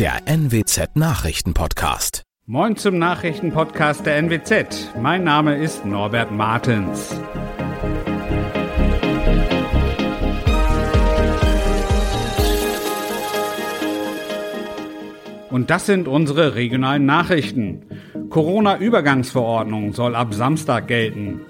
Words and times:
der 0.00 0.22
NWZ 0.24 0.96
Nachrichtenpodcast. 0.96 2.22
Moin 2.46 2.74
zum 2.74 2.96
Nachrichtenpodcast 2.96 4.06
der 4.06 4.16
NWZ. 4.16 4.94
Mein 4.98 5.24
Name 5.24 5.58
ist 5.58 5.84
Norbert 5.84 6.32
Martens. 6.32 7.20
Und 15.50 15.68
das 15.68 15.84
sind 15.84 16.08
unsere 16.08 16.54
regionalen 16.54 17.04
Nachrichten. 17.04 17.82
Corona-Übergangsverordnung 18.30 19.92
soll 19.92 20.14
ab 20.14 20.32
Samstag 20.32 20.88
gelten. 20.88 21.42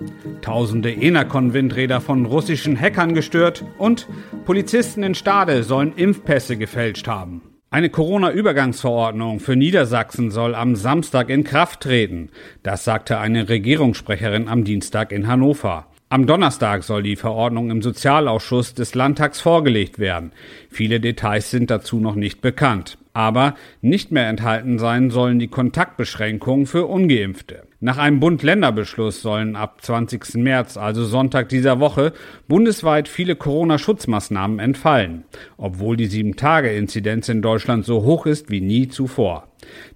Tausende 0.42 0.90
Enercon-Windräder 0.90 2.00
von 2.00 2.26
russischen 2.26 2.76
Hackern 2.76 3.14
gestört 3.14 3.64
und 3.78 4.08
Polizisten 4.44 5.04
in 5.04 5.14
Stade 5.14 5.62
sollen 5.62 5.94
Impfpässe 5.94 6.56
gefälscht 6.56 7.06
haben. 7.06 7.42
Eine 7.72 7.88
Corona-Übergangsverordnung 7.88 9.38
für 9.38 9.54
Niedersachsen 9.54 10.32
soll 10.32 10.56
am 10.56 10.74
Samstag 10.74 11.30
in 11.30 11.44
Kraft 11.44 11.82
treten. 11.82 12.30
Das 12.64 12.82
sagte 12.82 13.18
eine 13.18 13.48
Regierungssprecherin 13.48 14.48
am 14.48 14.64
Dienstag 14.64 15.12
in 15.12 15.28
Hannover. 15.28 15.86
Am 16.08 16.26
Donnerstag 16.26 16.82
soll 16.82 17.04
die 17.04 17.14
Verordnung 17.14 17.70
im 17.70 17.80
Sozialausschuss 17.80 18.74
des 18.74 18.96
Landtags 18.96 19.40
vorgelegt 19.40 20.00
werden. 20.00 20.32
Viele 20.68 20.98
Details 20.98 21.52
sind 21.52 21.70
dazu 21.70 22.00
noch 22.00 22.16
nicht 22.16 22.40
bekannt. 22.40 22.98
Aber 23.12 23.54
nicht 23.80 24.12
mehr 24.12 24.28
enthalten 24.28 24.78
sein 24.78 25.10
sollen 25.10 25.38
die 25.38 25.48
Kontaktbeschränkungen 25.48 26.66
für 26.66 26.86
ungeimpfte. 26.86 27.64
Nach 27.80 27.96
einem 27.98 28.20
Bund-Länder-Beschluss 28.20 29.22
sollen 29.22 29.56
ab 29.56 29.78
20. 29.82 30.34
März, 30.34 30.76
also 30.76 31.04
Sonntag 31.04 31.48
dieser 31.48 31.80
Woche, 31.80 32.12
bundesweit 32.46 33.08
viele 33.08 33.36
Corona-Schutzmaßnahmen 33.36 34.58
entfallen, 34.58 35.24
obwohl 35.56 35.96
die 35.96 36.08
7-Tage-Inzidenz 36.08 37.30
in 37.30 37.40
Deutschland 37.40 37.86
so 37.86 38.02
hoch 38.02 38.26
ist 38.26 38.50
wie 38.50 38.60
nie 38.60 38.88
zuvor. 38.88 39.48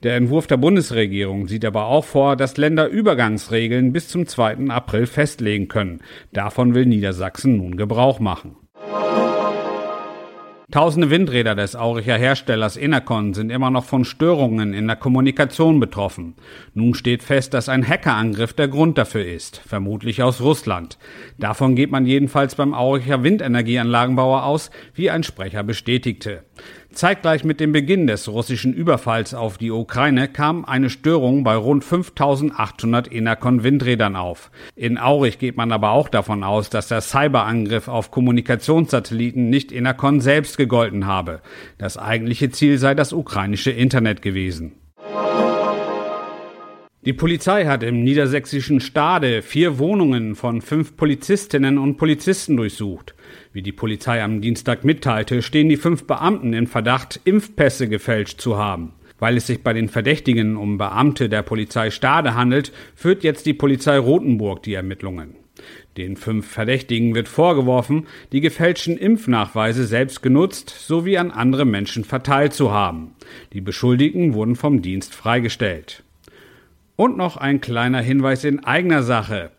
Der 0.02 0.16
Entwurf 0.16 0.46
der 0.46 0.56
Bundesregierung 0.56 1.46
sieht 1.46 1.64
aber 1.64 1.86
auch 1.86 2.04
vor, 2.04 2.36
dass 2.36 2.56
Länder 2.56 2.88
Übergangsregeln 2.88 3.92
bis 3.92 4.08
zum 4.08 4.26
2. 4.26 4.70
April 4.70 5.06
festlegen 5.06 5.68
können. 5.68 6.00
Davon 6.32 6.74
will 6.74 6.86
Niedersachsen 6.86 7.58
nun 7.58 7.76
Gebrauch 7.76 8.18
machen. 8.18 8.56
Tausende 10.74 11.08
Windräder 11.08 11.54
des 11.54 11.76
Auricher 11.76 12.16
Herstellers 12.16 12.76
Enercon 12.76 13.32
sind 13.32 13.50
immer 13.50 13.70
noch 13.70 13.84
von 13.84 14.04
Störungen 14.04 14.74
in 14.74 14.88
der 14.88 14.96
Kommunikation 14.96 15.78
betroffen. 15.78 16.34
Nun 16.72 16.94
steht 16.94 17.22
fest, 17.22 17.54
dass 17.54 17.68
ein 17.68 17.86
Hackerangriff 17.86 18.54
der 18.54 18.66
Grund 18.66 18.98
dafür 18.98 19.24
ist, 19.24 19.62
vermutlich 19.64 20.20
aus 20.24 20.40
Russland. 20.40 20.98
Davon 21.38 21.76
geht 21.76 21.92
man 21.92 22.06
jedenfalls 22.06 22.56
beim 22.56 22.74
Auricher 22.74 23.22
Windenergieanlagenbauer 23.22 24.42
aus, 24.42 24.72
wie 24.94 25.10
ein 25.10 25.22
Sprecher 25.22 25.62
bestätigte. 25.62 26.42
Zeitgleich 26.94 27.44
mit 27.44 27.60
dem 27.60 27.72
Beginn 27.72 28.06
des 28.06 28.28
russischen 28.28 28.72
Überfalls 28.72 29.34
auf 29.34 29.58
die 29.58 29.70
Ukraine 29.70 30.28
kam 30.28 30.64
eine 30.64 30.90
Störung 30.90 31.44
bei 31.44 31.54
rund 31.56 31.84
5800 31.84 33.12
Enercon 33.12 33.62
Windrädern 33.62 34.16
auf. 34.16 34.50
In 34.76 34.98
Aurich 34.98 35.38
geht 35.38 35.56
man 35.56 35.72
aber 35.72 35.90
auch 35.90 36.08
davon 36.08 36.42
aus, 36.42 36.70
dass 36.70 36.88
der 36.88 37.00
Cyberangriff 37.00 37.88
auf 37.88 38.10
Kommunikationssatelliten 38.10 39.50
nicht 39.50 39.72
Enercon 39.72 40.20
selbst 40.20 40.56
gegolten 40.56 41.06
habe. 41.06 41.40
Das 41.78 41.98
eigentliche 41.98 42.50
Ziel 42.50 42.78
sei 42.78 42.94
das 42.94 43.12
ukrainische 43.12 43.70
Internet 43.70 44.22
gewesen. 44.22 44.72
Die 47.04 47.12
Polizei 47.12 47.66
hat 47.66 47.82
im 47.82 48.02
niedersächsischen 48.02 48.80
Stade 48.80 49.42
vier 49.42 49.78
Wohnungen 49.78 50.34
von 50.34 50.62
fünf 50.62 50.96
Polizistinnen 50.96 51.76
und 51.76 51.98
Polizisten 51.98 52.56
durchsucht. 52.56 53.14
Wie 53.52 53.62
die 53.62 53.72
Polizei 53.72 54.22
am 54.22 54.40
Dienstag 54.40 54.84
mitteilte, 54.84 55.42
stehen 55.42 55.68
die 55.68 55.76
fünf 55.76 56.06
Beamten 56.06 56.52
in 56.52 56.66
Verdacht, 56.66 57.20
Impfpässe 57.24 57.88
gefälscht 57.88 58.40
zu 58.40 58.56
haben. 58.56 58.92
Weil 59.18 59.36
es 59.36 59.46
sich 59.46 59.62
bei 59.62 59.72
den 59.72 59.88
Verdächtigen 59.88 60.56
um 60.56 60.76
Beamte 60.78 61.28
der 61.28 61.42
Polizei 61.42 61.90
Stade 61.90 62.34
handelt, 62.34 62.72
führt 62.94 63.22
jetzt 63.24 63.46
die 63.46 63.54
Polizei 63.54 63.98
Rothenburg 63.98 64.62
die 64.62 64.74
Ermittlungen. 64.74 65.36
Den 65.96 66.16
fünf 66.16 66.48
Verdächtigen 66.48 67.14
wird 67.14 67.28
vorgeworfen, 67.28 68.06
die 68.32 68.40
gefälschten 68.40 68.98
Impfnachweise 68.98 69.86
selbst 69.86 70.22
genutzt 70.22 70.70
sowie 70.70 71.18
an 71.18 71.30
andere 71.30 71.64
Menschen 71.64 72.02
verteilt 72.02 72.52
zu 72.52 72.72
haben. 72.72 73.12
Die 73.52 73.60
Beschuldigten 73.60 74.34
wurden 74.34 74.56
vom 74.56 74.82
Dienst 74.82 75.14
freigestellt. 75.14 76.02
Und 76.96 77.16
noch 77.16 77.36
ein 77.36 77.60
kleiner 77.60 78.00
Hinweis 78.00 78.44
in 78.44 78.64
eigener 78.64 79.02
Sache. 79.02 79.50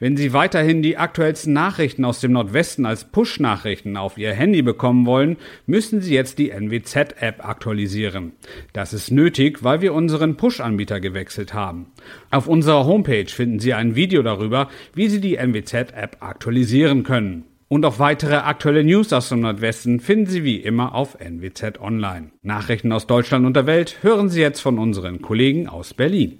Wenn 0.00 0.16
Sie 0.16 0.32
weiterhin 0.32 0.80
die 0.80 0.96
aktuellsten 0.96 1.52
Nachrichten 1.52 2.04
aus 2.04 2.20
dem 2.20 2.30
Nordwesten 2.30 2.86
als 2.86 3.02
Push-Nachrichten 3.04 3.96
auf 3.96 4.16
Ihr 4.16 4.32
Handy 4.32 4.62
bekommen 4.62 5.06
wollen, 5.06 5.36
müssen 5.66 6.00
Sie 6.00 6.14
jetzt 6.14 6.38
die 6.38 6.50
NWZ-App 6.50 7.44
aktualisieren. 7.44 8.32
Das 8.72 8.92
ist 8.92 9.10
nötig, 9.10 9.64
weil 9.64 9.80
wir 9.80 9.94
unseren 9.94 10.36
Push-Anbieter 10.36 11.00
gewechselt 11.00 11.52
haben. 11.52 11.86
Auf 12.30 12.46
unserer 12.46 12.86
Homepage 12.86 13.26
finden 13.26 13.58
Sie 13.58 13.74
ein 13.74 13.96
Video 13.96 14.22
darüber, 14.22 14.68
wie 14.94 15.08
Sie 15.08 15.20
die 15.20 15.34
NWZ-App 15.36 16.18
aktualisieren 16.20 17.02
können. 17.02 17.44
Und 17.66 17.84
auch 17.84 17.98
weitere 17.98 18.36
aktuelle 18.36 18.84
News 18.84 19.12
aus 19.12 19.30
dem 19.30 19.40
Nordwesten 19.40 19.98
finden 19.98 20.26
Sie 20.26 20.44
wie 20.44 20.58
immer 20.58 20.94
auf 20.94 21.18
NWZ 21.20 21.80
Online. 21.80 22.30
Nachrichten 22.42 22.92
aus 22.92 23.08
Deutschland 23.08 23.44
und 23.44 23.56
der 23.56 23.66
Welt 23.66 23.98
hören 24.02 24.28
Sie 24.28 24.40
jetzt 24.40 24.60
von 24.60 24.78
unseren 24.78 25.22
Kollegen 25.22 25.68
aus 25.68 25.92
Berlin. 25.92 26.38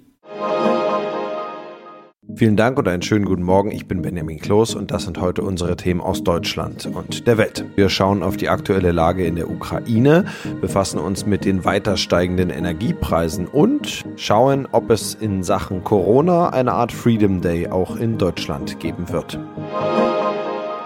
Vielen 2.35 2.55
Dank 2.55 2.77
und 2.77 2.87
einen 2.87 3.01
schönen 3.01 3.25
guten 3.25 3.41
Morgen. 3.41 3.71
Ich 3.71 3.87
bin 3.87 4.01
Benjamin 4.03 4.39
Kloß 4.39 4.75
und 4.75 4.91
das 4.91 5.03
sind 5.03 5.19
heute 5.19 5.41
unsere 5.41 5.75
Themen 5.75 5.99
aus 5.99 6.23
Deutschland 6.23 6.85
und 6.85 7.25
der 7.25 7.37
Welt. 7.37 7.65
Wir 7.75 7.89
schauen 7.89 8.21
auf 8.21 8.37
die 8.37 8.49
aktuelle 8.49 8.91
Lage 8.91 9.25
in 9.25 9.35
der 9.35 9.49
Ukraine, 9.49 10.25
befassen 10.61 10.99
uns 10.99 11.25
mit 11.25 11.43
den 11.43 11.65
weiter 11.65 11.97
steigenden 11.97 12.51
Energiepreisen 12.51 13.47
und 13.47 14.05
schauen, 14.15 14.67
ob 14.71 14.91
es 14.91 15.15
in 15.15 15.43
Sachen 15.43 15.83
Corona 15.83 16.49
eine 16.49 16.73
Art 16.73 16.91
Freedom 16.91 17.41
Day 17.41 17.67
auch 17.67 17.95
in 17.95 18.17
Deutschland 18.17 18.79
geben 18.79 19.09
wird. 19.09 19.39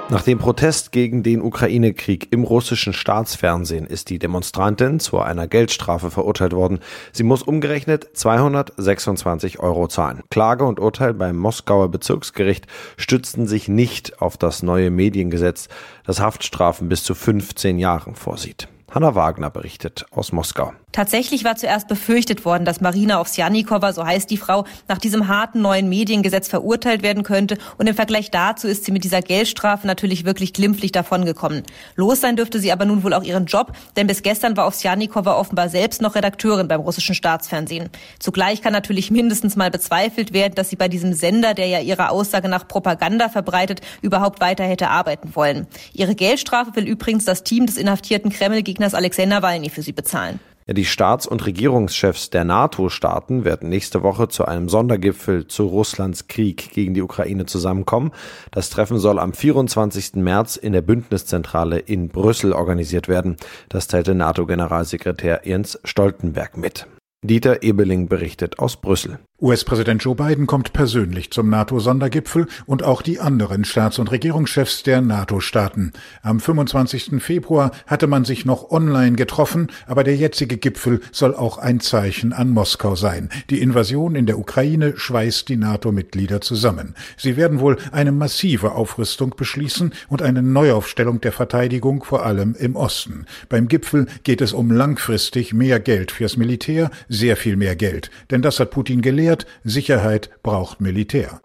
Nach 0.10 0.22
dem 0.22 0.38
Protest 0.38 0.92
gegen 0.92 1.24
den 1.24 1.42
Ukraine-Krieg 1.42 2.28
im 2.32 2.44
russischen 2.44 2.94
Staatsfernsehen 2.94 3.88
ist 3.88 4.10
die 4.10 4.20
Demonstrantin 4.20 5.00
zu 5.00 5.20
einer 5.20 5.48
Geldstrafe 5.48 6.12
verurteilt 6.12 6.54
worden. 6.54 6.80
Sie 7.14 7.24
muss 7.24 7.42
umgerechnet 7.42 8.10
226 8.14 9.60
Euro 9.60 9.88
zahlen. 9.88 10.22
Klage 10.30 10.66
und 10.66 10.80
Urteil 10.80 11.14
beim 11.14 11.38
Moskauer 11.38 11.90
Bezirksgericht 11.90 12.68
stützten 12.98 13.48
sich 13.48 13.68
nicht 13.68 14.22
auf 14.22 14.38
das 14.38 14.62
neue 14.62 14.92
Mediengesetz, 14.92 15.68
das 16.06 16.20
Haftstrafen 16.20 16.90
bis 16.90 17.04
zu 17.04 17.16
15 17.16 17.80
Jahren 17.80 18.14
vorsieht. 18.14 18.68
Hanna 18.92 19.16
Wagner 19.16 19.50
berichtet 19.50 20.06
aus 20.12 20.32
Moskau. 20.32 20.74
Tatsächlich 20.94 21.44
war 21.44 21.56
zuerst 21.56 21.88
befürchtet 21.88 22.46
worden, 22.46 22.66
dass 22.66 22.80
Marina 22.80 23.20
Ovsjanikova, 23.20 23.94
so 23.94 24.06
heißt 24.06 24.30
die 24.30 24.38
Frau, 24.38 24.64
nach 24.88 25.00
diesem 25.00 25.28
harten 25.28 25.60
neuen 25.60 25.90
Mediengesetz 25.90 26.48
verurteilt 26.48 27.02
werden 27.02 27.24
könnte. 27.24 27.58
Und 27.80 27.88
im 27.88 27.96
Vergleich 27.96 28.30
dazu 28.30 28.68
ist 28.68 28.86
sie 28.86 28.92
mit 28.92 29.04
dieser 29.04 29.22
Geldstrafe 29.22 29.88
natürlich 29.88 30.24
wirklich 30.24 30.54
glimpflich 30.54 30.92
davongekommen. 30.92 31.64
Los 31.96 32.22
sein 32.22 32.36
dürfte 32.36 32.60
sie 32.60 32.72
aber 32.72 32.86
nun 32.86 33.04
wohl 33.04 33.16
auch 33.16 33.24
ihren 33.24 33.48
Job, 33.48 33.74
denn 33.96 34.06
bis 34.06 34.22
gestern 34.22 34.56
war 34.56 34.68
Ovsjanikova 34.68 35.36
offenbar 35.36 35.68
selbst 35.68 36.00
noch 36.00 36.14
Redakteurin 36.14 36.68
beim 36.68 36.82
russischen 36.82 37.16
Staatsfernsehen. 37.16 37.90
Zugleich 38.20 38.62
kann 38.62 38.74
natürlich 38.74 39.10
mindestens 39.10 39.56
mal 39.56 39.72
bezweifelt 39.72 40.32
werden, 40.32 40.54
dass 40.54 40.70
sie 40.70 40.76
bei 40.76 40.90
diesem 40.90 41.14
Sender, 41.14 41.56
der 41.56 41.66
ja 41.66 41.80
ihrer 41.80 42.12
Aussage 42.12 42.48
nach 42.50 42.68
Propaganda 42.68 43.30
verbreitet, 43.30 43.82
überhaupt 44.04 44.42
weiter 44.42 44.64
hätte 44.64 44.90
arbeiten 44.90 45.36
wollen. 45.36 45.66
Ihre 45.92 46.14
Geldstrafe 46.14 46.76
will 46.76 46.88
übrigens 46.88 47.26
das 47.26 47.44
Team 47.44 47.66
des 47.66 47.78
inhaftierten 47.78 48.32
Kreml-Gegners 48.32 48.94
Alexei 48.94 49.26
Nawalny 49.26 49.72
für 49.72 49.82
sie 49.82 49.92
bezahlen. 49.92 50.40
Die 50.68 50.86
Staats- 50.86 51.28
und 51.28 51.46
Regierungschefs 51.46 52.30
der 52.30 52.46
NATO-Staaten 52.46 53.44
werden 53.44 53.70
nächste 53.70 54.02
Woche 54.02 54.30
zu 54.30 54.46
einem 54.46 54.70
Sondergipfel 54.70 55.48
zu 55.48 55.66
Russlands 55.68 56.28
Krieg 56.28 56.72
gegen 56.72 56.94
die 56.94 57.02
Ukraine 57.02 57.46
zusammenkommen. 57.46 58.12
Das 58.52 58.70
Treffen 58.70 58.98
soll 58.98 59.20
am 59.20 59.34
24. 59.34 60.16
März 60.16 60.56
in 60.56 60.74
der 60.74 60.82
Bündniszentrale 60.82 61.80
in 61.80 62.08
Brüssel 62.10 62.54
organisiert 62.54 63.08
werden. 63.08 63.36
Das 63.68 63.88
teilte 63.88 64.16
NATO-Generalsekretär 64.16 65.42
Jens 65.44 65.80
Stoltenberg 65.84 66.58
mit. 66.58 66.88
Dieter 67.26 67.64
Ebeling 67.64 68.10
berichtet 68.10 68.60
aus 68.60 68.76
Brüssel. 68.76 69.20
US-Präsident 69.44 70.02
Joe 70.02 70.16
Biden 70.16 70.48
kommt 70.48 70.72
persönlich 70.72 71.30
zum 71.32 71.50
NATO-Sondergipfel 71.50 72.48
und 72.66 72.82
auch 72.84 73.02
die 73.02 73.20
anderen 73.20 73.66
Staats- 73.66 74.00
und 74.00 74.10
Regierungschefs 74.10 74.84
der 74.84 75.02
NATO-Staaten. 75.02 75.92
Am 76.22 76.40
25. 76.40 77.22
Februar 77.22 77.72
hatte 77.86 78.08
man 78.08 78.24
sich 78.24 78.46
noch 78.46 78.72
online 78.72 79.18
getroffen, 79.18 79.68
aber 79.86 80.06
der 80.06 80.16
jetzige 80.16 80.56
Gipfel 80.56 81.02
soll 81.12 81.36
auch 81.36 81.58
ein 81.58 81.82
Zeichen 81.82 82.32
an 82.32 82.52
Moskau 82.52 82.96
sein. 82.96 83.28
Die 83.50 83.60
Invasion 83.60 84.16
in 84.16 84.28
der 84.28 84.40
Ukraine 84.40 84.94
schweißt 84.96 85.50
die 85.50 85.58
NATO-Mitglieder 85.58 86.40
zusammen. 86.40 86.96
Sie 87.18 87.36
werden 87.36 87.60
wohl 87.60 87.76
eine 87.92 88.14
massive 88.14 88.72
Aufrüstung 88.72 89.34
beschließen 89.36 89.92
und 90.08 90.22
eine 90.22 90.42
Neuaufstellung 90.42 91.20
der 91.20 91.34
Verteidigung, 91.34 92.06
vor 92.06 92.26
allem 92.26 92.56
im 92.58 92.78
Osten. 92.78 93.26
Beim 93.50 93.68
Gipfel 93.68 94.08
geht 94.24 94.40
es 94.40 94.54
um 94.54 94.72
langfristig 94.72 95.54
mehr 95.54 95.82
Geld 95.82 96.12
fürs 96.12 96.38
Militär, 96.38 96.92
sehr 97.10 97.36
viel 97.36 97.58
mehr 97.58 97.76
Geld. 97.76 98.10
Denn 98.32 98.42
das 98.42 98.62
hat 98.62 98.72
Putin 98.72 99.02
gelehrt, 99.02 99.33
Sicherheit 99.64 100.30
braucht 100.44 100.82
Militär. 100.82 101.42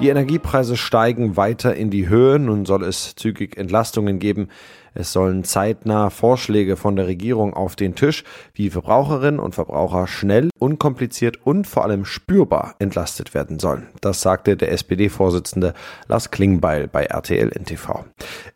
Die 0.00 0.08
Energiepreise 0.08 0.76
steigen 0.76 1.36
weiter 1.36 1.76
in 1.76 1.88
die 1.88 2.08
Höhe. 2.08 2.40
Nun 2.40 2.66
soll 2.66 2.82
es 2.82 3.14
zügig 3.14 3.56
Entlastungen 3.56 4.18
geben. 4.18 4.48
Es 4.92 5.12
sollen 5.12 5.44
zeitnah 5.44 6.10
Vorschläge 6.10 6.76
von 6.76 6.96
der 6.96 7.06
Regierung 7.06 7.54
auf 7.54 7.76
den 7.76 7.94
Tisch, 7.94 8.24
wie 8.54 8.70
Verbraucherinnen 8.70 9.38
und 9.38 9.54
Verbraucher 9.54 10.08
schnell, 10.08 10.50
unkompliziert 10.58 11.38
und 11.44 11.66
vor 11.66 11.84
allem 11.84 12.04
spürbar 12.04 12.74
entlastet 12.80 13.34
werden 13.34 13.60
sollen. 13.60 13.86
Das 14.00 14.20
sagte 14.20 14.56
der 14.56 14.72
SPD-Vorsitzende 14.72 15.74
Lars 16.08 16.32
Klingbeil 16.32 16.88
bei 16.88 17.04
RTL 17.04 17.50
NTV. 17.56 18.04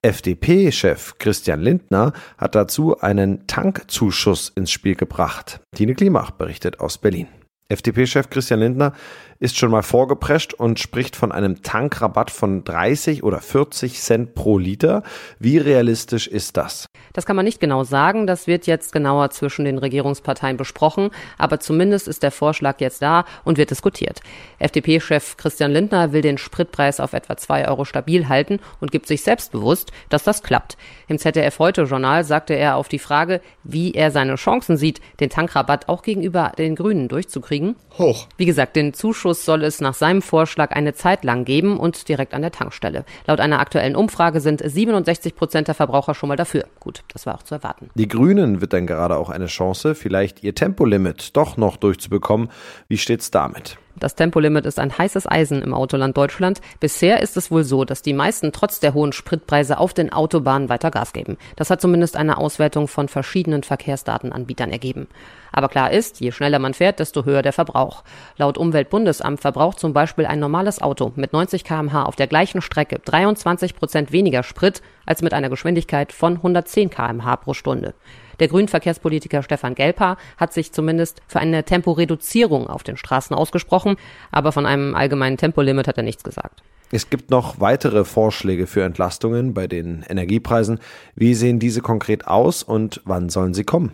FDP-Chef 0.02 1.18
Christian 1.18 1.60
Lindner 1.60 2.12
hat 2.36 2.56
dazu 2.56 3.00
einen 3.00 3.46
Tankzuschuss 3.46 4.52
ins 4.54 4.72
Spiel 4.72 4.96
gebracht. 4.96 5.60
Tine 5.74 5.94
Klimach 5.94 6.32
berichtet 6.32 6.80
aus 6.80 6.98
Berlin. 6.98 7.28
FDP-Chef 7.70 8.30
Christian 8.30 8.60
Lindner 8.60 8.94
ist 9.40 9.58
schon 9.58 9.70
mal 9.70 9.82
vorgeprescht 9.82 10.54
und 10.54 10.80
spricht 10.80 11.14
von 11.14 11.32
einem 11.32 11.62
Tankrabatt 11.62 12.30
von 12.30 12.64
30 12.64 13.22
oder 13.22 13.40
40 13.40 14.00
Cent 14.00 14.34
pro 14.34 14.56
Liter. 14.56 15.02
Wie 15.38 15.58
realistisch 15.58 16.26
ist 16.26 16.56
das? 16.56 16.86
Das 17.12 17.26
kann 17.26 17.36
man 17.36 17.44
nicht 17.44 17.60
genau 17.60 17.84
sagen. 17.84 18.26
Das 18.26 18.46
wird 18.46 18.66
jetzt 18.66 18.90
genauer 18.90 19.30
zwischen 19.30 19.66
den 19.66 19.76
Regierungsparteien 19.76 20.56
besprochen. 20.56 21.10
Aber 21.36 21.60
zumindest 21.60 22.08
ist 22.08 22.22
der 22.22 22.30
Vorschlag 22.30 22.80
jetzt 22.80 23.02
da 23.02 23.26
und 23.44 23.58
wird 23.58 23.70
diskutiert. 23.70 24.20
FDP-Chef 24.58 25.36
Christian 25.36 25.70
Lindner 25.70 26.12
will 26.12 26.22
den 26.22 26.38
Spritpreis 26.38 27.00
auf 27.00 27.12
etwa 27.12 27.36
2 27.36 27.68
Euro 27.68 27.84
stabil 27.84 28.28
halten 28.28 28.60
und 28.80 28.90
gibt 28.90 29.06
sich 29.06 29.22
selbstbewusst, 29.22 29.92
dass 30.08 30.24
das 30.24 30.42
klappt. 30.42 30.78
Im 31.06 31.18
ZDF 31.18 31.58
Heute 31.58 31.82
Journal 31.82 32.24
sagte 32.24 32.54
er 32.54 32.76
auf 32.76 32.88
die 32.88 32.98
Frage, 32.98 33.40
wie 33.62 33.92
er 33.92 34.10
seine 34.10 34.36
Chancen 34.36 34.78
sieht, 34.78 35.00
den 35.20 35.30
Tankrabatt 35.30 35.88
auch 35.88 36.02
gegenüber 36.02 36.52
den 36.56 36.74
Grünen 36.74 37.08
durchzukriegen. 37.08 37.57
Hoch. 37.98 38.26
Wie 38.36 38.46
gesagt, 38.46 38.76
den 38.76 38.94
Zuschuss 38.94 39.18
Zuschuss 39.18 39.44
soll 39.44 39.64
es 39.64 39.80
nach 39.80 39.94
seinem 39.94 40.22
Vorschlag 40.22 40.70
eine 40.72 40.94
Zeit 40.94 41.24
lang 41.24 41.44
geben 41.44 41.78
und 41.78 42.08
direkt 42.08 42.34
an 42.34 42.42
der 42.42 42.52
Tankstelle. 42.52 43.04
Laut 43.26 43.40
einer 43.40 43.58
aktuellen 43.58 43.96
Umfrage 43.96 44.40
sind 44.40 44.62
67 44.64 45.34
Prozent 45.34 45.66
der 45.66 45.74
Verbraucher 45.74 46.14
schon 46.14 46.28
mal 46.28 46.36
dafür. 46.36 46.64
Gut, 46.78 47.02
das 47.12 47.26
war 47.26 47.34
auch 47.34 47.42
zu 47.42 47.54
erwarten. 47.54 47.90
Die 47.94 48.06
Grünen 48.06 48.60
wird 48.60 48.72
dann 48.72 48.86
gerade 48.86 49.16
auch 49.16 49.28
eine 49.28 49.46
Chance, 49.46 49.94
vielleicht 49.94 50.42
ihr 50.42 50.54
Tempolimit 50.54 51.36
doch 51.36 51.56
noch 51.56 51.76
durchzubekommen. 51.76 52.48
Wie 52.88 52.98
steht's 52.98 53.30
damit? 53.30 53.78
Das 53.96 54.14
Tempolimit 54.14 54.64
ist 54.66 54.78
ein 54.78 54.96
heißes 54.96 55.26
Eisen 55.26 55.62
im 55.62 55.74
Autoland 55.74 56.16
Deutschland. 56.16 56.60
Bisher 56.78 57.20
ist 57.20 57.36
es 57.36 57.50
wohl 57.50 57.64
so, 57.64 57.84
dass 57.84 58.02
die 58.02 58.12
meisten 58.12 58.52
trotz 58.52 58.78
der 58.78 58.94
hohen 58.94 59.12
Spritpreise 59.12 59.78
auf 59.78 59.92
den 59.92 60.12
Autobahnen 60.12 60.68
weiter 60.68 60.90
Gas 60.90 61.12
geben. 61.12 61.36
Das 61.56 61.70
hat 61.70 61.80
zumindest 61.80 62.16
eine 62.16 62.38
Auswertung 62.38 62.86
von 62.86 63.08
verschiedenen 63.08 63.64
Verkehrsdatenanbietern 63.64 64.70
ergeben. 64.70 65.08
Aber 65.52 65.68
klar 65.68 65.90
ist, 65.90 66.20
je 66.20 66.32
schneller 66.32 66.58
man 66.58 66.74
fährt, 66.74 67.00
desto 67.00 67.24
höher 67.24 67.42
der 67.42 67.52
Verbrauch. 67.52 68.04
Laut 68.36 68.58
Umweltbundesamt 68.58 69.40
verbraucht 69.40 69.78
zum 69.78 69.92
Beispiel 69.92 70.26
ein 70.26 70.40
normales 70.40 70.80
Auto 70.80 71.12
mit 71.16 71.32
90 71.32 71.64
kmh 71.64 72.04
auf 72.04 72.16
der 72.16 72.26
gleichen 72.26 72.62
Strecke 72.62 72.98
23 73.04 73.74
Prozent 73.74 74.12
weniger 74.12 74.42
Sprit 74.42 74.82
als 75.06 75.22
mit 75.22 75.32
einer 75.32 75.48
Geschwindigkeit 75.48 76.12
von 76.12 76.36
110 76.36 76.90
kmh 76.90 77.36
pro 77.36 77.54
Stunde. 77.54 77.94
Der 78.40 78.48
Grünverkehrspolitiker 78.48 79.42
Stefan 79.42 79.74
Gelper 79.74 80.16
hat 80.36 80.52
sich 80.52 80.72
zumindest 80.72 81.22
für 81.26 81.40
eine 81.40 81.64
Temporeduzierung 81.64 82.68
auf 82.68 82.84
den 82.84 82.96
Straßen 82.96 83.34
ausgesprochen, 83.34 83.96
aber 84.30 84.52
von 84.52 84.66
einem 84.66 84.94
allgemeinen 84.94 85.36
Tempolimit 85.36 85.88
hat 85.88 85.96
er 85.96 86.04
nichts 86.04 86.22
gesagt. 86.22 86.62
Es 86.90 87.10
gibt 87.10 87.30
noch 87.30 87.60
weitere 87.60 88.04
Vorschläge 88.04 88.66
für 88.66 88.82
Entlastungen 88.82 89.52
bei 89.52 89.66
den 89.66 90.04
Energiepreisen. 90.08 90.78
Wie 91.14 91.34
sehen 91.34 91.58
diese 91.58 91.82
konkret 91.82 92.26
aus 92.26 92.62
und 92.62 93.02
wann 93.04 93.28
sollen 93.28 93.52
sie 93.52 93.64
kommen? 93.64 93.92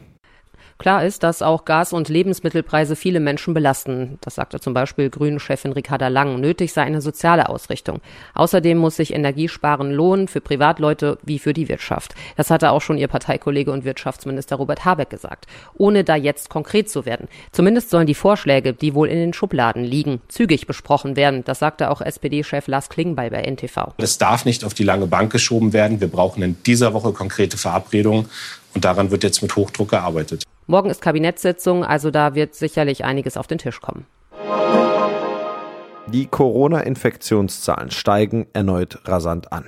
Klar 0.79 1.05
ist, 1.05 1.23
dass 1.23 1.43
auch 1.43 1.65
Gas- 1.65 1.93
und 1.93 2.09
Lebensmittelpreise 2.09 2.97
viele 2.97 3.21
Menschen 3.21 3.55
belasten. 3.55 4.19
Das 4.21 4.35
sagte 4.35 4.61
zum 4.61 4.75
Beispiel 4.75 5.09
Grünen-Chefin 5.09 5.73
Ricarda 5.73 6.09
Lang. 6.09 6.41
Nötig 6.41 6.73
sei 6.73 6.82
eine 6.82 7.00
soziale 7.00 7.49
Ausrichtung. 7.49 8.00
Außerdem 8.35 8.76
muss 8.76 8.97
sich 8.97 9.15
Energiesparen 9.15 9.93
lohnen 9.93 10.29
für 10.29 10.41
Privatleute 10.41 11.19
wie 11.23 11.38
für 11.38 11.53
die 11.53 11.69
Wirtschaft. 11.69 12.15
Das 12.37 12.50
hatte 12.50 12.71
auch 12.71 12.82
schon 12.82 12.99
ihr 12.99 13.09
Parteikollege 13.09 13.71
und 13.71 13.85
Wirtschaftsminister 13.85 14.56
Robert 14.56 14.85
Habeck 14.85 15.11
gesagt. 15.11 15.47
Ohne 15.75 16.05
da 16.05 16.17
jetzt 16.17 16.50
konkret 16.50 16.91
zu 16.91 17.06
werden. 17.06 17.29
Zumindest 17.53 17.91
sollen 17.91 18.06
die 18.06 18.15
Vorschläge, 18.15 18.73
die 18.73 18.94
wohl 18.94 19.09
in 19.09 19.19
den 19.19 19.32
Schubladen 19.32 19.85
liegen, 19.85 20.21
zügig 20.29 20.67
besprochen 20.67 21.17
werden. 21.17 21.44
Das 21.44 21.61
sagte 21.61 21.91
auch 21.91 22.00
SPD-Chef 22.00 22.67
Lars 22.67 22.88
Klingbeil 22.88 23.31
bei 23.31 23.43
NTV. 23.43 23.94
Das 23.99 24.19
darf 24.19 24.44
nicht 24.44 24.65
auf 24.65 24.75
die 24.75 24.85
lange 24.85 25.06
Bank 25.06 25.31
geschoben 25.31 25.73
werden. 25.73 26.00
Wir 26.00 26.09
brauchen 26.09 26.43
in 26.43 26.56
dieser 26.65 26.93
Woche 26.93 27.12
konkrete 27.12 27.56
Verabredungen. 27.56 28.29
Und 28.75 28.85
daran 28.85 29.11
wird 29.11 29.23
jetzt 29.23 29.41
mit 29.41 29.55
Hochdruck 29.55 29.91
gearbeitet. 29.91 30.43
Morgen 30.66 30.88
ist 30.88 31.02
Kabinettssitzung, 31.02 31.84
also 31.84 32.11
da 32.11 32.34
wird 32.34 32.55
sicherlich 32.55 33.05
einiges 33.05 33.37
auf 33.37 33.46
den 33.46 33.58
Tisch 33.58 33.82
kommen. 33.82 34.06
Die 36.06 36.26
Corona-Infektionszahlen 36.26 37.90
steigen 37.90 38.46
erneut 38.52 38.99
rasant 39.05 39.52
an. 39.52 39.64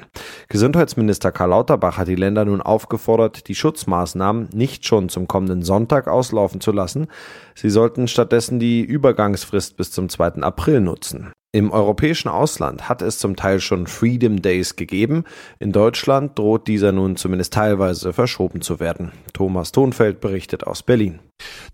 Gesundheitsminister 0.49 1.33
Karl 1.33 1.51
Lauterbach 1.51 1.99
hat 1.99 2.09
die 2.09 2.15
Länder 2.15 2.45
nun 2.45 2.63
aufgefordert, 2.63 3.49
die 3.49 3.55
Schutzmaßnahmen 3.55 4.51
nicht 4.55 4.87
schon 4.87 5.09
zum 5.09 5.29
kommenden 5.29 5.63
Sonntag 5.63 6.09
auslaufen 6.09 6.61
zu 6.61 6.73
lassen. 6.73 7.09
Sie 7.55 7.71
sollten 7.71 8.09
stattdessen 8.09 8.59
die 8.59 8.83
Übergangsfrist 8.83 9.77
bis 9.77 9.91
zum 9.91 10.09
2. 10.09 10.43
April 10.43 10.81
nutzen. 10.81 11.33
Im 11.57 11.71
europäischen 11.71 12.29
Ausland 12.29 12.87
hat 12.87 13.01
es 13.01 13.19
zum 13.19 13.35
Teil 13.35 13.61
schon 13.61 13.87
Freedom 13.87 14.43
Days 14.43 14.77
gegeben. 14.77 15.25
In 15.59 15.73
Deutschland 15.73 16.39
droht 16.39 16.69
dieser 16.69 16.93
nun 16.93 17.17
zumindest 17.17 17.55
teilweise 17.55 18.13
verschoben 18.13 18.61
zu 18.61 18.79
werden. 18.79 19.13
Thomas 19.33 19.73
Thonfeld 19.73 20.21
berichtet 20.21 20.67
aus 20.67 20.83
Berlin. 20.83 21.19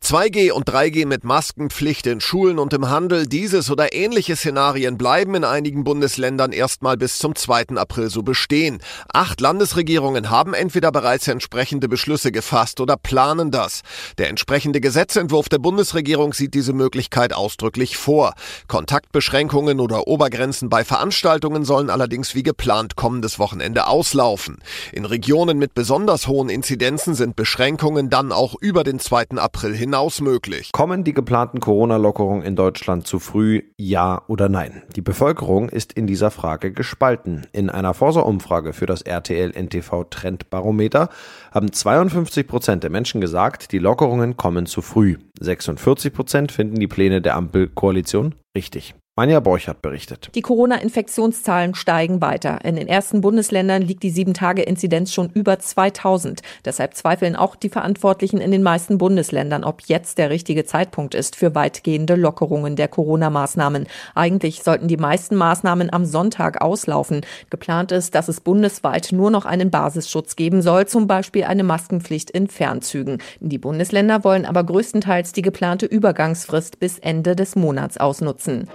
2G 0.02 0.50
und 0.50 0.68
3G 0.68 1.06
mit 1.06 1.22
Maskenpflicht 1.22 2.08
in 2.08 2.20
Schulen 2.20 2.58
und 2.58 2.72
im 2.74 2.90
Handel, 2.90 3.26
dieses 3.28 3.70
oder 3.70 3.94
ähnliche 3.94 4.34
Szenarien 4.34 4.98
bleiben 4.98 5.36
in 5.36 5.44
einigen 5.44 5.84
Bundesländern 5.84 6.50
erstmal 6.50 6.96
bis 6.96 7.18
zum 7.18 7.36
2. 7.36 7.76
April 7.76 8.10
so 8.10 8.24
bestehen. 8.24 8.80
Acht 9.12 9.40
Landesregierungen 9.40 10.28
haben 10.28 10.54
entweder 10.54 10.90
bereits 10.90 11.28
entsprechende 11.28 11.88
Beschlüsse 11.88 12.32
gefasst 12.32 12.80
oder 12.80 12.96
planen 12.96 13.52
das. 13.52 13.82
Der 14.18 14.28
entsprechende 14.28 14.80
Gesetzentwurf 14.80 15.48
der 15.48 15.60
Bundesregierung 15.60 16.34
sieht 16.34 16.52
diese 16.52 16.72
Möglichkeit 16.72 17.32
ausdrücklich 17.32 17.96
vor. 17.96 18.34
Kontaktbeschränkungen 18.66 19.78
oder 19.78 20.08
Obergrenzen 20.08 20.68
bei 20.68 20.84
Veranstaltungen 20.84 21.64
sollen 21.64 21.90
allerdings 21.90 22.34
wie 22.34 22.42
geplant 22.42 22.96
kommendes 22.96 23.38
Wochenende 23.38 23.86
auslaufen. 23.86 24.58
In 24.90 25.04
Regionen 25.04 25.58
mit 25.58 25.74
besonders 25.74 26.26
hohen 26.26 26.48
Inzidenzen 26.48 27.14
sind 27.14 27.36
Beschränkungen 27.36 28.10
dann 28.10 28.32
auch 28.32 28.56
über 28.60 28.82
den 28.82 28.98
2. 28.98 29.36
April 29.36 29.51
April 29.54 29.76
hinaus 29.76 30.22
möglich. 30.22 30.70
Kommen 30.72 31.04
die 31.04 31.12
geplanten 31.12 31.60
Corona-Lockerungen 31.60 32.43
in 32.43 32.56
Deutschland 32.56 33.06
zu 33.06 33.19
früh, 33.19 33.62
ja 33.76 34.22
oder 34.26 34.49
nein? 34.49 34.82
Die 34.96 35.02
Bevölkerung 35.02 35.69
ist 35.69 35.93
in 35.93 36.06
dieser 36.06 36.31
Frage 36.31 36.72
gespalten. 36.72 37.46
In 37.52 37.69
einer 37.69 37.93
Forsa-Umfrage 37.93 38.72
für 38.72 38.87
das 38.87 39.02
RTL-NTV 39.02 40.04
Trendbarometer 40.04 41.10
haben 41.52 41.70
52 41.70 42.46
Prozent 42.49 42.82
der 42.82 42.90
Menschen 42.90 43.20
gesagt, 43.20 43.72
die 43.72 43.79
Lockerungen 43.79 44.38
kommen 44.38 44.65
zu 44.65 44.81
früh. 44.81 45.19
46 45.38 46.15
Prozent 46.15 46.50
finden 46.50 46.76
die 46.76 46.88
Pläne 46.88 47.20
der 47.20 47.36
Ampelkoalition 47.36 48.34
richtig. 48.56 48.94
Anja 49.14 49.40
Borchert 49.40 49.82
berichtet. 49.82 50.31
Die 50.34 50.40
Corona-Infektionszahlen 50.40 51.74
steigen 51.74 52.22
weiter. 52.22 52.64
In 52.64 52.76
den 52.76 52.88
ersten 52.88 53.20
Bundesländern 53.20 53.82
liegt 53.82 54.02
die 54.04 54.10
7-Tage-Inzidenz 54.10 55.12
schon 55.12 55.28
über 55.28 55.58
2000. 55.58 56.40
Deshalb 56.64 56.94
zweifeln 56.94 57.36
auch 57.36 57.54
die 57.54 57.69
Verantwortlichen 57.69 58.40
in 58.40 58.50
den 58.50 58.62
meisten 58.62 58.96
Bundesländern, 58.96 59.64
ob 59.64 59.82
jetzt 59.82 60.16
der 60.16 60.31
richtige 60.31 60.64
Zeitpunkt 60.64 61.14
ist 61.14 61.36
für 61.36 61.54
weitgehende 61.54 62.14
Lockerungen 62.14 62.74
der 62.74 62.88
Corona-Maßnahmen. 62.88 63.86
Eigentlich 64.14 64.62
sollten 64.62 64.88
die 64.88 64.96
meisten 64.96 65.36
Maßnahmen 65.36 65.92
am 65.92 66.06
Sonntag 66.06 66.62
auslaufen. 66.62 67.20
Geplant 67.50 67.92
ist, 67.92 68.14
dass 68.14 68.28
es 68.28 68.40
bundesweit 68.40 69.10
nur 69.12 69.31
noch 69.31 69.44
einen 69.44 69.70
Basisschutz 69.70 70.36
geben 70.36 70.62
soll, 70.62 70.86
zum 70.86 71.06
Beispiel 71.06 71.44
eine 71.44 71.64
Maskenpflicht 71.64 72.31
in 72.31 72.48
Fernzügen. 72.48 73.19
Die 73.40 73.58
Bundesländer 73.58 74.24
wollen 74.24 74.46
aber 74.46 74.64
größtenteils 74.64 75.32
die 75.32 75.42
geplante 75.42 75.84
Übergangsfrist 75.84 76.81
bis 76.81 76.98
Ende 76.98 77.36
des 77.36 77.56
Monats 77.56 77.98
ausnutzen. 77.98 78.70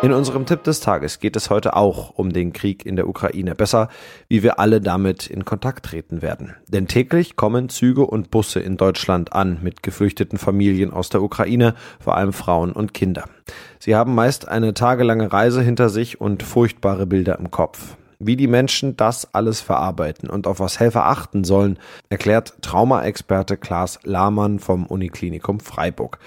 In 0.00 0.12
unserem 0.12 0.46
Tipp 0.46 0.62
des 0.62 0.78
Tages 0.78 1.18
geht 1.18 1.34
es 1.34 1.50
heute 1.50 1.74
auch 1.74 2.10
um 2.10 2.32
den 2.32 2.52
Krieg 2.52 2.86
in 2.86 2.94
der 2.94 3.08
Ukraine. 3.08 3.56
Besser, 3.56 3.88
wie 4.28 4.44
wir 4.44 4.60
alle 4.60 4.80
damit 4.80 5.26
in 5.26 5.44
Kontakt 5.44 5.86
treten 5.86 6.22
werden. 6.22 6.54
Denn 6.68 6.86
täglich 6.86 7.34
kommen 7.34 7.68
Züge 7.68 8.06
und 8.06 8.30
Busse 8.30 8.60
in 8.60 8.76
Deutschland 8.76 9.32
an 9.32 9.58
mit 9.60 9.82
geflüchteten 9.82 10.38
Familien 10.38 10.92
aus 10.92 11.08
der 11.08 11.20
Ukraine, 11.20 11.74
vor 11.98 12.16
allem 12.16 12.32
Frauen 12.32 12.70
und 12.70 12.94
Kinder. 12.94 13.24
Sie 13.80 13.96
haben 13.96 14.14
meist 14.14 14.46
eine 14.46 14.72
tagelange 14.72 15.32
Reise 15.32 15.62
hinter 15.62 15.88
sich 15.88 16.20
und 16.20 16.44
furchtbare 16.44 17.06
Bilder 17.06 17.36
im 17.40 17.50
Kopf. 17.50 17.96
Wie 18.20 18.36
die 18.36 18.48
Menschen 18.48 18.96
das 18.96 19.34
alles 19.34 19.60
verarbeiten 19.60 20.30
und 20.30 20.46
auf 20.46 20.60
was 20.60 20.78
Helfer 20.78 21.06
achten 21.06 21.42
sollen, 21.42 21.76
erklärt 22.08 22.54
Traumaexperte 22.62 23.56
Klaas 23.56 23.98
Lahmann 24.04 24.60
vom 24.60 24.86
Uniklinikum 24.86 25.58
Freiburg. 25.58 26.18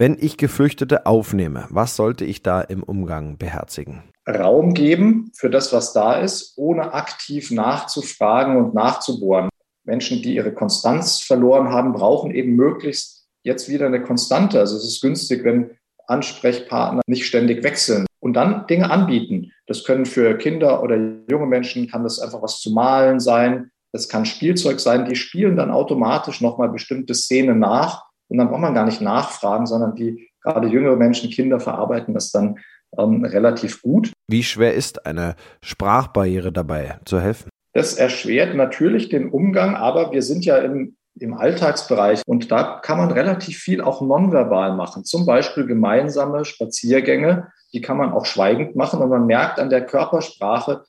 Wenn 0.00 0.16
ich 0.20 0.36
Geflüchtete 0.36 1.06
aufnehme, 1.06 1.66
was 1.70 1.96
sollte 1.96 2.24
ich 2.24 2.44
da 2.44 2.60
im 2.60 2.84
Umgang 2.84 3.36
beherzigen? 3.36 4.04
Raum 4.28 4.72
geben 4.72 5.32
für 5.34 5.50
das, 5.50 5.72
was 5.72 5.92
da 5.92 6.20
ist, 6.20 6.52
ohne 6.56 6.94
aktiv 6.94 7.50
nachzufragen 7.50 8.56
und 8.56 8.74
nachzubohren. 8.74 9.48
Menschen, 9.82 10.22
die 10.22 10.36
ihre 10.36 10.54
Konstanz 10.54 11.18
verloren 11.18 11.70
haben, 11.70 11.92
brauchen 11.94 12.30
eben 12.30 12.54
möglichst 12.54 13.26
jetzt 13.42 13.68
wieder 13.68 13.86
eine 13.86 14.00
Konstante. 14.00 14.60
Also 14.60 14.76
es 14.76 14.84
ist 14.84 15.02
günstig, 15.02 15.42
wenn 15.42 15.72
Ansprechpartner 16.06 17.02
nicht 17.08 17.26
ständig 17.26 17.64
wechseln. 17.64 18.06
und 18.20 18.34
dann 18.34 18.66
Dinge 18.66 18.90
anbieten. 18.90 19.52
Das 19.66 19.84
können 19.84 20.04
für 20.04 20.36
Kinder 20.38 20.82
oder 20.82 20.96
junge 21.30 21.46
Menschen, 21.46 21.88
kann 21.88 22.02
das 22.02 22.18
einfach 22.18 22.42
was 22.42 22.60
zu 22.60 22.72
malen 22.72 23.20
sein. 23.20 23.70
Das 23.92 24.08
kann 24.08 24.26
Spielzeug 24.26 24.80
sein. 24.80 25.06
Die 25.06 25.16
spielen 25.16 25.56
dann 25.56 25.70
automatisch 25.70 26.40
nochmal 26.40 26.68
bestimmte 26.68 27.14
Szenen 27.14 27.58
nach. 27.60 28.07
Und 28.28 28.38
dann 28.38 28.48
braucht 28.48 28.60
man 28.60 28.74
gar 28.74 28.84
nicht 28.84 29.00
nachfragen, 29.00 29.66
sondern 29.66 29.94
die 29.94 30.28
gerade 30.42 30.68
jüngere 30.68 30.96
Menschen, 30.96 31.30
Kinder 31.30 31.60
verarbeiten 31.60 32.14
das 32.14 32.30
dann 32.30 32.58
ähm, 32.96 33.24
relativ 33.24 33.82
gut. 33.82 34.12
Wie 34.28 34.42
schwer 34.42 34.74
ist 34.74 35.06
eine 35.06 35.34
Sprachbarriere 35.62 36.52
dabei 36.52 36.98
zu 37.04 37.20
helfen? 37.20 37.48
Das 37.74 37.94
erschwert 37.94 38.54
natürlich 38.54 39.08
den 39.08 39.30
Umgang, 39.30 39.74
aber 39.76 40.12
wir 40.12 40.22
sind 40.22 40.44
ja 40.44 40.58
im, 40.58 40.96
im 41.18 41.34
Alltagsbereich 41.34 42.22
und 42.26 42.50
da 42.50 42.80
kann 42.82 42.98
man 42.98 43.10
relativ 43.10 43.58
viel 43.58 43.80
auch 43.80 44.00
nonverbal 44.00 44.74
machen. 44.74 45.04
Zum 45.04 45.26
Beispiel 45.26 45.66
gemeinsame 45.66 46.44
Spaziergänge, 46.44 47.48
die 47.72 47.80
kann 47.80 47.98
man 47.98 48.12
auch 48.12 48.24
schweigend 48.24 48.74
machen 48.74 49.00
und 49.00 49.10
man 49.10 49.26
merkt 49.26 49.60
an 49.60 49.70
der 49.70 49.84
Körpersprache 49.84 50.84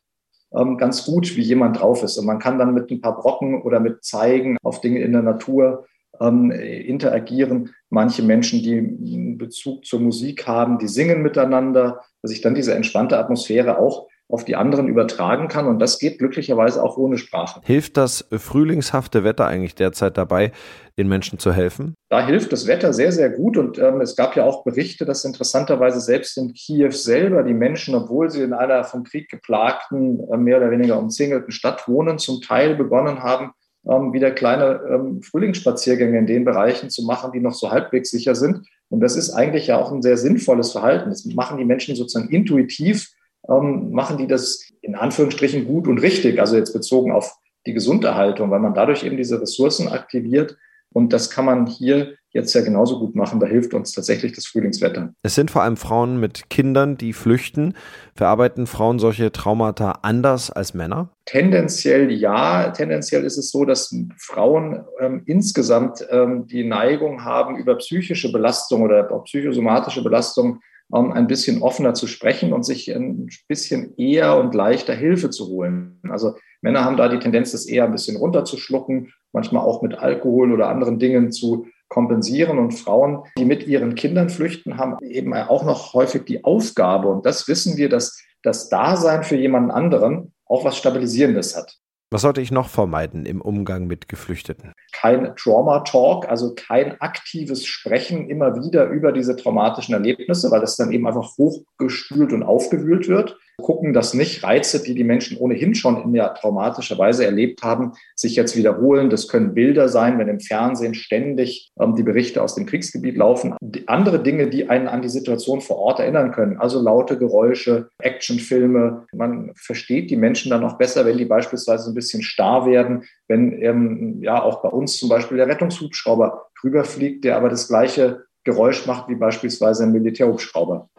ähm, 0.54 0.78
ganz 0.78 1.06
gut, 1.06 1.36
wie 1.36 1.42
jemand 1.42 1.80
drauf 1.80 2.02
ist. 2.04 2.18
Und 2.18 2.26
man 2.26 2.40
kann 2.40 2.58
dann 2.58 2.74
mit 2.74 2.90
ein 2.90 3.02
paar 3.02 3.18
Brocken 3.18 3.62
oder 3.62 3.80
mit 3.80 4.04
Zeigen 4.04 4.58
auf 4.64 4.82
Dinge 4.82 5.02
in 5.02 5.12
der 5.12 5.22
Natur 5.22 5.86
ähm, 6.20 6.52
interagieren. 6.52 7.74
Manche 7.90 8.24
Menschen, 8.24 8.62
die 8.62 8.78
einen 8.78 9.38
Bezug 9.38 9.86
zur 9.86 10.00
Musik 10.00 10.48
haben, 10.48 10.78
die 10.78 10.88
singen 10.88 11.22
miteinander, 11.22 12.02
dass 12.22 12.32
ich 12.32 12.42
dann 12.42 12.56
diese 12.56 12.74
entspannte 12.74 13.18
Atmosphäre 13.18 13.80
auch 13.80 14.08
auf 14.32 14.46
die 14.46 14.56
anderen 14.56 14.88
übertragen 14.88 15.48
kann. 15.48 15.66
Und 15.66 15.80
das 15.80 15.98
geht 15.98 16.20
glücklicherweise 16.20 16.84
auch 16.84 16.98
ohne 16.98 17.18
Sprache. 17.18 17.62
Hilft 17.64 17.98
das 17.98 18.28
frühlingshafte 18.32 19.24
Wetter 19.24 19.48
eigentlich 19.48 19.74
derzeit 19.74 20.18
dabei, 20.18 20.52
den 21.00 21.08
Menschen 21.08 21.40
zu 21.40 21.52
helfen? 21.52 21.96
Da 22.10 22.26
hilft 22.26 22.54
das 22.54 22.68
Wetter 22.68 22.94
sehr, 22.94 23.12
sehr 23.12 23.32
gut. 23.32 23.58
Und 23.58 23.80
ähm, 23.80 24.02
es 24.02 24.16
gab 24.16 24.36
ja 24.36 24.44
auch 24.44 24.64
Berichte, 24.64 25.06
dass 25.06 25.26
interessanterweise 25.26 26.00
selbst 26.00 26.38
in 26.38 26.54
Kiew 26.54 26.92
selber 26.92 27.42
die 27.42 27.56
Menschen, 27.56 27.96
obwohl 27.96 28.30
sie 28.30 28.44
in 28.44 28.54
einer 28.54 28.84
vom 28.84 29.04
Krieg 29.04 29.30
geplagten, 29.30 30.20
äh, 30.32 30.38
mehr 30.38 30.58
oder 30.58 30.70
weniger 30.70 31.00
umzingelten 31.00 31.52
Stadt 31.52 31.88
wohnen, 31.88 32.20
zum 32.20 32.42
Teil 32.42 32.76
begonnen 32.76 33.24
haben, 33.24 33.52
ähm, 33.90 34.14
wieder 34.14 34.32
kleine 34.32 34.82
ähm, 34.90 35.22
Frühlingsspaziergänge 35.22 36.18
in 36.18 36.28
den 36.28 36.46
Bereichen 36.46 36.90
zu 36.90 37.04
machen, 37.06 37.32
die 37.32 37.40
noch 37.40 37.54
so 37.54 37.72
halbwegs 37.72 38.12
sicher 38.12 38.36
sind. 38.36 38.68
Und 38.90 39.02
das 39.02 39.16
ist 39.16 39.32
eigentlich 39.32 39.68
ja 39.68 39.78
auch 39.78 39.92
ein 39.92 40.02
sehr 40.02 40.18
sinnvolles 40.18 40.72
Verhalten. 40.72 41.10
Das 41.10 41.26
machen 41.26 41.58
die 41.58 41.66
Menschen 41.66 41.96
sozusagen 41.96 42.30
intuitiv 42.30 43.14
ähm, 43.48 43.92
machen 43.92 44.18
die 44.18 44.28
das 44.28 44.64
in 44.82 44.96
Anführungsstrichen 44.96 45.66
gut 45.66 45.88
und 45.88 46.00
richtig, 46.00 46.40
also 46.40 46.56
jetzt 46.56 46.74
bezogen 46.74 47.12
auf 47.12 47.38
die 47.66 47.74
Gesunderhaltung, 47.74 48.52
weil 48.52 48.60
man 48.60 48.74
dadurch 48.74 49.04
eben 49.04 49.18
diese 49.18 49.42
Ressourcen 49.42 49.88
aktiviert. 49.88 50.58
Und 50.92 51.14
das 51.14 51.30
kann 51.30 51.46
man 51.46 51.68
hier 51.68 52.16
jetzt 52.32 52.54
ja 52.54 52.62
genauso 52.62 53.00
gut 53.00 53.16
machen. 53.16 53.40
Da 53.40 53.48
hilft 53.48 53.74
uns 53.74 53.92
tatsächlich 53.92 54.34
das 54.34 54.46
Frühlingswetter. 54.46 55.14
Es 55.24 55.36
sind 55.36 55.52
vor 55.52 55.64
allem 55.64 55.78
Frauen 55.78 56.20
mit 56.20 56.50
Kindern, 56.50 56.98
die 56.98 57.14
flüchten. 57.14 57.74
Verarbeiten 58.16 58.68
Frauen 58.68 59.00
solche 59.00 59.32
Traumata 59.32 60.00
anders 60.04 60.52
als 60.52 60.74
Männer? 60.74 61.10
Tendenziell 61.26 62.12
ja. 62.12 62.70
Tendenziell 62.70 63.24
ist 63.24 63.38
es 63.38 63.52
so, 63.52 63.66
dass 63.66 63.96
Frauen 64.18 64.84
ähm, 65.00 65.24
insgesamt 65.26 66.06
ähm, 66.10 66.48
die 66.48 66.64
Neigung 66.64 67.24
haben, 67.24 67.58
über 67.58 67.76
psychische 67.76 68.32
Belastung 68.32 68.82
oder 68.84 69.12
auch 69.12 69.24
psychosomatische 69.24 70.04
Belastung 70.04 70.60
ähm, 70.94 71.12
ein 71.12 71.28
bisschen 71.28 71.62
offener 71.62 71.94
zu 71.94 72.08
sprechen 72.08 72.54
und 72.54 72.64
sich 72.64 72.94
ein 72.94 73.30
bisschen 73.48 73.96
eher 73.98 74.38
und 74.38 74.54
leichter 74.56 74.94
Hilfe 74.94 75.30
zu 75.30 75.48
holen. 75.48 76.00
Also 76.10 76.36
Männer 76.62 76.84
haben 76.84 76.98
da 76.98 77.08
die 77.08 77.20
Tendenz, 77.20 77.52
das 77.52 77.66
eher 77.66 77.86
ein 77.86 77.92
bisschen 77.92 78.18
runterzuschlucken, 78.18 79.14
manchmal 79.32 79.64
auch 79.64 79.82
mit 79.82 79.98
Alkohol 79.98 80.52
oder 80.52 80.70
anderen 80.70 81.00
Dingen 81.00 81.32
zu 81.32 81.68
kompensieren. 81.90 82.58
Und 82.58 82.72
Frauen, 82.72 83.24
die 83.38 83.46
mit 83.46 83.68
ihren 83.68 83.96
Kindern 83.96 84.30
flüchten, 84.30 84.78
haben 84.78 84.98
eben 85.04 85.34
auch 85.34 85.64
noch 85.64 85.94
häufig 85.94 86.24
die 86.26 86.44
Aufgabe, 86.44 87.10
und 87.10 87.26
das 87.26 87.48
wissen 87.48 87.78
wir, 87.78 87.90
dass 87.90 88.18
das 88.44 88.70
Dasein 88.70 89.24
für 89.24 89.36
jemanden 89.36 89.72
anderen 89.72 90.34
auch 90.46 90.64
was 90.64 90.78
Stabilisierendes 90.78 91.58
hat. 91.58 91.78
Was 92.12 92.24
sollte 92.24 92.42
ich 92.42 92.50
noch 92.50 92.70
vermeiden 92.70 93.28
im 93.28 93.40
Umgang 93.40 93.86
mit 93.86 94.08
Geflüchteten? 94.08 94.74
Kein 94.94 95.36
Trauma-Talk, 95.36 96.28
also 96.28 96.56
kein 96.56 97.00
aktives 97.02 97.68
Sprechen 97.68 98.30
immer 98.30 98.56
wieder 98.56 98.86
über 98.88 99.12
diese 99.12 99.36
traumatischen 99.36 99.94
Erlebnisse, 99.94 100.50
weil 100.50 100.62
das 100.62 100.76
dann 100.76 100.92
eben 100.92 101.06
einfach 101.06 101.38
hochgespült 101.38 102.34
und 102.34 102.42
aufgewühlt 102.42 103.08
wird 103.08 103.38
gucken, 103.62 103.94
dass 103.94 104.14
nicht 104.14 104.44
Reize, 104.44 104.84
die 104.84 104.96
die 104.96 105.04
Menschen 105.04 105.38
ohnehin 105.38 105.76
schon 105.76 106.02
in 106.04 106.14
der 106.14 106.34
traumatischer 106.34 106.98
Weise 106.98 107.26
erlebt 107.26 107.64
haben, 107.64 107.94
sich 108.16 108.36
jetzt 108.36 108.56
wiederholen. 108.56 109.10
Das 109.10 109.28
können 109.28 109.54
Bilder 109.54 109.90
sein, 109.90 110.18
wenn 110.18 110.28
im 110.28 110.40
Fernsehen 110.40 110.94
ständig 110.94 111.72
ähm, 111.80 111.96
die 111.96 112.04
Berichte 112.04 112.42
aus 112.42 112.56
dem 112.56 112.66
Kriegsgebiet 112.66 113.18
laufen. 113.18 113.56
Die 113.62 113.88
andere 113.88 114.22
Dinge, 114.22 114.48
die 114.50 114.70
einen 114.70 114.88
an 114.88 115.02
die 115.02 115.10
Situation 115.10 115.62
vor 115.62 115.78
Ort 115.78 116.00
erinnern 116.00 116.32
können, 116.32 116.58
also 116.58 116.82
laute 116.82 117.18
Geräusche, 117.18 117.90
Actionfilme. 118.00 119.06
Man 119.14 119.52
versteht 119.56 120.10
die 120.10 120.16
Menschen 120.16 120.50
dann 120.52 120.64
auch 120.64 120.78
besser, 120.78 121.06
wenn 121.06 121.18
die 121.18 121.26
beispielsweise 121.26 121.92
ein 121.92 121.96
bisschen 121.96 122.22
starr 122.22 122.66
werden, 122.66 123.04
wenn 123.28 123.62
ähm, 123.62 124.20
ja 124.22 124.42
auch 124.42 124.62
bei 124.62 124.70
uns 124.70 124.98
zum 124.98 125.10
Beispiel 125.10 125.38
der 125.38 125.48
Rettungshubschrauber 125.48 126.48
drüber 126.60 126.84
fliegt, 126.84 127.24
der 127.24 127.38
aber 127.38 127.50
das 127.50 127.68
gleiche 127.68 128.26
Geräusch 128.44 128.86
macht 128.86 129.10
wie 129.10 129.16
beispielsweise 129.16 129.84
ein 129.84 129.92
Militärhubschrauber. 129.92 130.90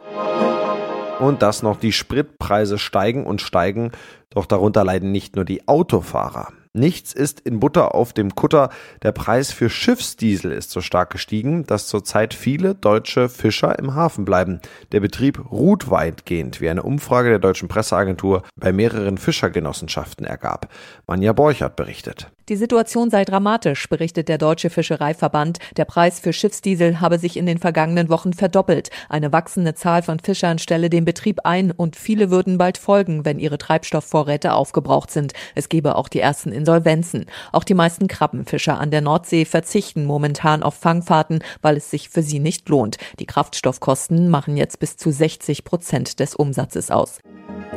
Und 1.21 1.43
dass 1.43 1.61
noch 1.61 1.77
die 1.77 1.91
Spritpreise 1.91 2.79
steigen 2.79 3.27
und 3.27 3.41
steigen, 3.41 3.91
doch 4.31 4.47
darunter 4.47 4.83
leiden 4.83 5.11
nicht 5.11 5.35
nur 5.35 5.45
die 5.45 5.67
Autofahrer. 5.67 6.47
Nichts 6.73 7.11
ist 7.11 7.41
in 7.41 7.59
Butter 7.59 7.93
auf 7.93 8.13
dem 8.13 8.33
Kutter. 8.33 8.69
Der 9.03 9.11
Preis 9.11 9.51
für 9.51 9.69
Schiffsdiesel 9.69 10.53
ist 10.53 10.71
so 10.71 10.79
stark 10.79 11.09
gestiegen, 11.09 11.65
dass 11.65 11.87
zurzeit 11.87 12.33
viele 12.33 12.75
deutsche 12.75 13.27
Fischer 13.27 13.77
im 13.77 13.93
Hafen 13.93 14.23
bleiben. 14.23 14.61
Der 14.93 15.01
Betrieb 15.01 15.51
ruht 15.51 15.91
weitgehend, 15.91 16.61
wie 16.61 16.69
eine 16.69 16.83
Umfrage 16.83 17.27
der 17.27 17.39
deutschen 17.39 17.67
Presseagentur 17.67 18.43
bei 18.55 18.71
mehreren 18.71 19.17
Fischergenossenschaften 19.17 20.25
ergab. 20.25 20.69
Manja 21.07 21.33
Borchert 21.33 21.75
berichtet. 21.75 22.31
Die 22.47 22.55
Situation 22.55 23.09
sei 23.09 23.23
dramatisch, 23.23 23.87
berichtet 23.87 24.27
der 24.27 24.37
Deutsche 24.37 24.69
Fischereiverband. 24.69 25.59
Der 25.77 25.85
Preis 25.85 26.19
für 26.19 26.33
Schiffsdiesel 26.33 26.99
habe 26.99 27.17
sich 27.17 27.37
in 27.37 27.45
den 27.45 27.59
vergangenen 27.59 28.09
Wochen 28.09 28.33
verdoppelt. 28.33 28.89
Eine 29.09 29.31
wachsende 29.31 29.73
Zahl 29.73 30.03
von 30.03 30.19
Fischern 30.19 30.57
stelle 30.57 30.89
den 30.89 31.05
Betrieb 31.05 31.45
ein 31.45 31.71
und 31.71 31.95
viele 31.95 32.29
würden 32.29 32.57
bald 32.57 32.77
folgen, 32.77 33.23
wenn 33.25 33.39
ihre 33.39 33.57
Treibstoffvorräte 33.57 34.53
aufgebraucht 34.53 35.11
sind. 35.11 35.33
Es 35.55 35.69
gebe 35.69 35.95
auch 35.95 36.09
die 36.09 36.19
ersten 36.19 36.51
Insolvenzen. 36.61 37.25
Auch 37.51 37.63
die 37.63 37.73
meisten 37.73 38.07
Krabbenfischer 38.07 38.79
an 38.79 38.91
der 38.91 39.01
Nordsee 39.01 39.45
verzichten 39.45 40.05
momentan 40.05 40.63
auf 40.63 40.75
Fangfahrten, 40.75 41.43
weil 41.61 41.77
es 41.77 41.89
sich 41.89 42.09
für 42.09 42.21
sie 42.21 42.39
nicht 42.39 42.69
lohnt. 42.69 42.97
Die 43.19 43.25
Kraftstoffkosten 43.25 44.29
machen 44.29 44.57
jetzt 44.57 44.79
bis 44.79 44.95
zu 44.95 45.11
60 45.11 45.63
Prozent 45.63 46.19
des 46.19 46.35
Umsatzes 46.35 46.91
aus. 46.91 47.19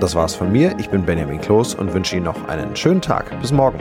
Das 0.00 0.14
war's 0.14 0.34
von 0.34 0.52
mir. 0.52 0.74
Ich 0.78 0.90
bin 0.90 1.04
Benjamin 1.04 1.40
Kloß 1.40 1.74
und 1.74 1.92
wünsche 1.94 2.16
Ihnen 2.16 2.26
noch 2.26 2.48
einen 2.48 2.76
schönen 2.76 3.00
Tag. 3.00 3.40
Bis 3.40 3.52
morgen. 3.52 3.78